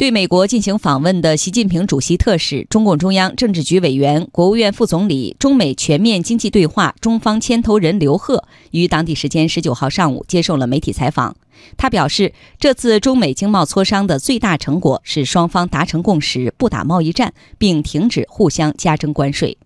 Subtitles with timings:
[0.00, 11.36] 对美国进行访问的习近平主席特使、中共中央政治局委员、国务院副总理、中美全面经济对话中方牵头人刘鹤于当地时间十九号上午接受了媒体采访。
[11.76, 19.58] 他表示，这次中美经贸磋商的最大成果是双方达成共识，不打贸易战，并停止互相加征关税。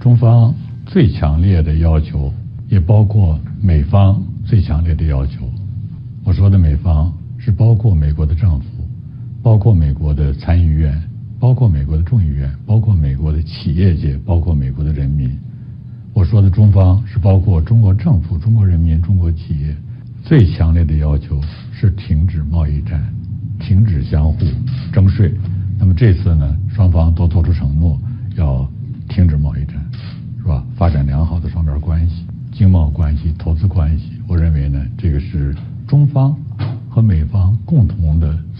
[0.00, 0.52] 中方
[0.88, 2.32] 最强烈的要求，
[2.68, 5.48] 也包括美方最强烈的要求。
[6.24, 8.66] 我说的美方是包括美国的政府。
[9.42, 11.02] 包括美国的参议院，
[11.40, 15.36] 包括美国的众议院，包括美国的企业界，包括美国的人民。
[16.14, 19.74] 我说的中方是包括中国政府、中国人民、中国企业。
[20.22, 21.40] 最强烈的要求
[21.72, 23.02] 是停止贸易战，
[23.58, 24.38] 停止相互
[24.92, 25.34] 征税。
[25.76, 28.00] 那么这次呢，双方都做出承诺，
[28.36, 28.64] 要
[29.08, 29.74] 停止贸易战，
[30.38, 30.64] 是吧？
[30.76, 34.12] 发展良好的双边关系、经贸关系、投资关系。
[34.28, 35.52] 我认为呢，这个是
[35.88, 36.32] 中方。
[36.94, 37.41] 和美方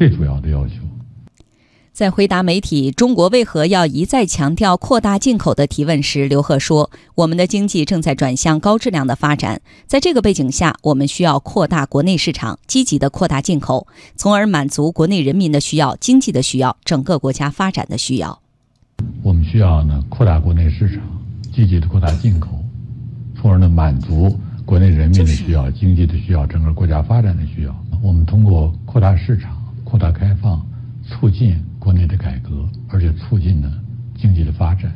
[0.00, 0.76] 最主要的要求。
[1.92, 18.40] 在回答媒体“中国为何要一再强调扩大进口”的提问时，刘鹤说：“我们的经济正在转向高质量的发展，在这个背景下，我们需要扩大国内市场，积极的扩大进口，从而满足国内人民的需要、经济的需要、整个国家发展的需要。
[19.22, 21.02] 我们需要呢扩大国内市场，
[21.52, 22.58] 积极的扩大进口，
[23.38, 29.59] 从而呢满足国内人民的需要、经济的需要、整个国家发展的需要。”我们通过扩大市场、
[29.90, 30.64] 扩大开放，
[31.02, 33.68] 促进国内的改革，而且促进呢
[34.14, 34.88] 经济的发展。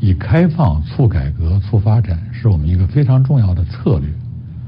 [0.00, 4.08] 以开放促改革、促发展是我们一个非常重要的策略。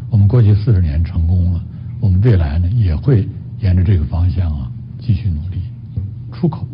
[0.09, 1.61] 我们过去四十年成功了，
[1.99, 3.29] 我们未来呢也会
[3.59, 5.61] 沿着这个方向啊继续努力。
[6.33, 6.65] 出口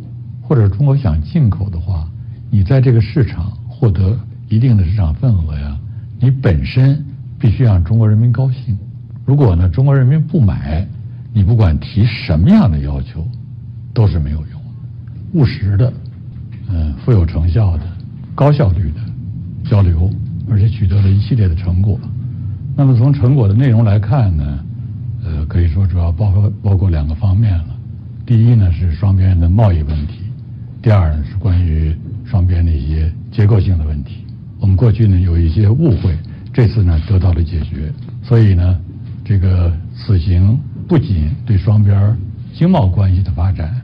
[0.42, 2.06] 或者中国想进口的话，
[2.50, 4.20] 你在这个市场获得
[4.50, 5.80] 一定的市场份额呀，
[6.20, 7.02] 你本身
[7.38, 8.76] 必须让中国人民高兴。
[9.24, 10.86] 如果呢，中国人民不买，
[11.34, 13.26] 你不管提什么样的要求，
[13.94, 14.58] 都是没有用的。
[15.32, 15.92] 务实的，
[16.68, 17.84] 嗯，富有成效的，
[18.34, 19.00] 高效率的
[19.64, 20.10] 交流，
[20.50, 21.98] 而且取得了一系列的成果。
[22.76, 24.64] 那么从成果的内容来看呢，
[25.24, 27.76] 呃，可以说主要包括包括两个方面了。
[28.26, 30.18] 第一呢是双边的贸易问题，
[30.82, 34.26] 第二呢是关于双边的一些结构性的问题。
[34.60, 36.14] 我们过去呢有一些误会，
[36.52, 37.90] 这次呢得到了解决，
[38.22, 38.78] 所以呢。
[39.24, 42.16] 这个此行不仅对双边
[42.52, 43.80] 经贸关系的发展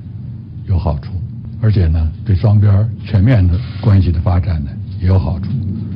[0.66, 1.12] 有好处，
[1.60, 5.50] 而且呢，对双边全面的关系的发展呢也有好处。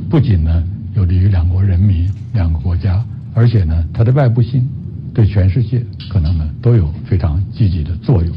[0.09, 0.63] 不仅呢
[0.95, 3.05] 有利于两国人民、两个国家，
[3.35, 4.69] 而且呢，它的外部性
[5.13, 8.35] 对全世界可能呢都有非常积极的作用。